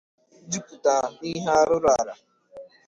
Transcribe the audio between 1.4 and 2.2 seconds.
arụrụ ala